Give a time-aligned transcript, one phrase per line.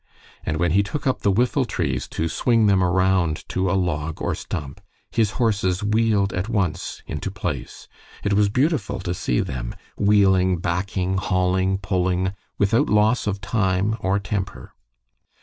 [0.43, 4.33] And when he took up the whiffletrees to swing them around to a log or
[4.33, 4.81] stump,
[5.11, 7.87] his horses wheeled at once into place.
[8.23, 14.17] It was beautiful to see them, wheeling, backing, hauling, pulling, without loss of time or
[14.17, 14.73] temper.